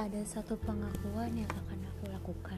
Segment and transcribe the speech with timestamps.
[0.00, 2.56] Ada satu pengakuan yang akan aku lakukan.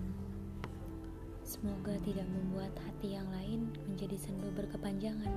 [1.42, 5.34] Semoga tidak membuat hati yang lain menjadi sendu berkepanjangan.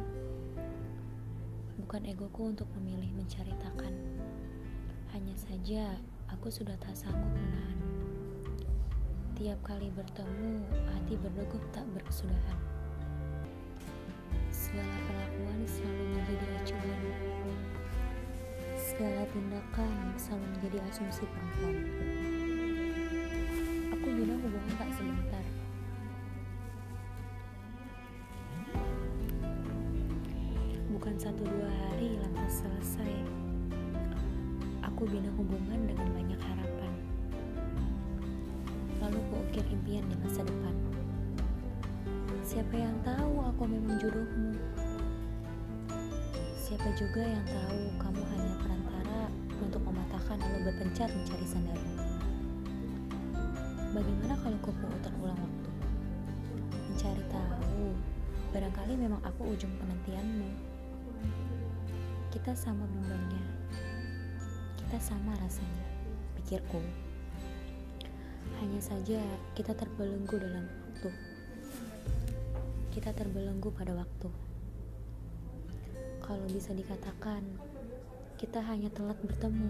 [1.81, 3.89] Bukan egoku untuk memilih menceritakan.
[5.17, 5.97] Hanya saja
[6.29, 7.79] aku sudah tak sanggup menahan.
[9.33, 10.61] Tiap kali bertemu,
[10.93, 12.59] hati berdegup tak berkesudahan.
[14.53, 16.04] Segala perlakuan selalu.
[18.95, 21.83] Segala tindakan selalu menjadi asumsi perempuan.
[23.91, 25.45] Aku bilang hubungan tak sebentar.
[30.95, 33.11] Bukan satu dua hari lantas selesai.
[34.87, 36.93] Aku bina hubungan dengan banyak harapan.
[39.03, 40.75] Lalu kuukir impian di masa depan.
[42.47, 44.55] Siapa yang tahu aku memang jodohmu?
[46.55, 48.04] Siapa juga yang tahu
[50.25, 51.93] mematahkan lalu berpencar mencari sandalmu?
[53.93, 55.69] Bagaimana kalau kau putar ulang waktu?
[56.89, 57.93] Mencari tahu,
[58.49, 60.49] barangkali memang aku ujung penantianmu.
[62.33, 63.45] Kita sama bimbangnya,
[64.81, 65.85] kita sama rasanya,
[66.41, 66.81] pikirku.
[68.57, 69.21] Hanya saja
[69.53, 71.13] kita terbelenggu dalam waktu.
[72.97, 74.33] Kita terbelenggu pada waktu.
[76.25, 77.45] Kalau bisa dikatakan,
[78.41, 79.69] kita hanya telat bertemu.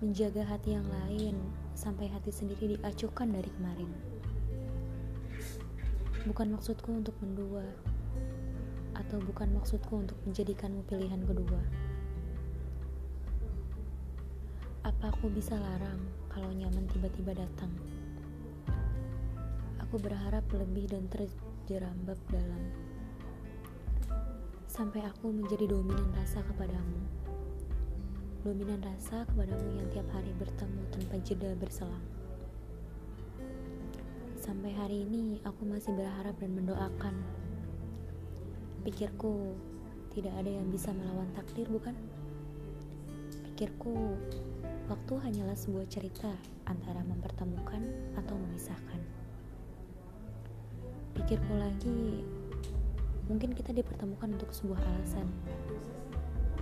[0.00, 1.36] Menjaga hati yang lain
[1.76, 3.92] sampai hati sendiri diacuhkan dari kemarin.
[6.24, 7.60] Bukan maksudku untuk mendua,
[8.96, 11.60] atau bukan maksudku untuk menjadikanmu pilihan kedua.
[14.88, 16.00] Apa aku bisa larang
[16.32, 17.68] kalau nyaman tiba-tiba datang?
[19.84, 22.72] Aku berharap lebih dan terjerambab dalam
[24.64, 27.29] sampai aku menjadi dominan rasa kepadamu.
[28.40, 32.00] Dominan rasa kepadamu yang tiap hari bertemu tanpa jeda berselang.
[34.40, 37.20] Sampai hari ini aku masih berharap dan mendoakan.
[38.80, 39.52] Pikirku
[40.16, 41.92] tidak ada yang bisa melawan takdir, bukan?
[43.44, 44.16] Pikirku
[44.88, 46.32] waktu hanyalah sebuah cerita
[46.64, 47.84] antara mempertemukan
[48.16, 49.04] atau memisahkan.
[51.12, 52.24] Pikirku lagi,
[53.28, 55.28] mungkin kita dipertemukan untuk sebuah alasan,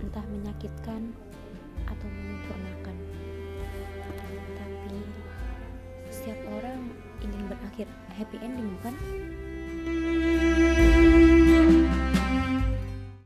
[0.03, 1.15] entah menyakitkan
[1.87, 2.95] atau menyempurnakan.
[4.57, 4.97] Tapi
[6.09, 6.91] setiap orang
[7.23, 8.95] ingin berakhir happy ending, bukan?